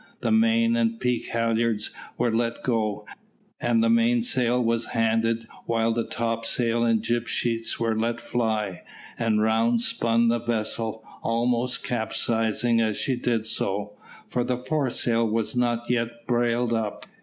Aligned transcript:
The 0.21 0.31
main 0.31 0.75
and 0.75 0.99
peak 0.99 1.27
halyards 1.27 1.91
were 2.17 2.35
let 2.35 2.63
go, 2.63 3.05
and 3.59 3.83
the 3.83 3.87
mainsail 3.91 4.59
was 4.59 4.85
handed 4.97 5.47
while 5.67 5.91
the 5.93 6.03
topsail 6.07 6.83
and 6.83 7.03
jib 7.03 7.27
sheets 7.27 7.79
were 7.79 7.95
let 7.95 8.19
fly, 8.19 8.81
and 9.19 9.43
round 9.43 9.81
spun 9.81 10.29
the 10.29 10.39
vessel, 10.39 11.03
almost 11.21 11.83
capsizing 11.83 12.81
as 12.81 12.97
she 12.97 13.15
did 13.15 13.45
so, 13.45 13.93
for 14.27 14.43
the 14.43 14.57
foresail 14.57 15.29
was 15.29 15.55
not 15.55 15.87
yet 15.87 16.25
brailed 16.25 16.73
up. 16.73 17.05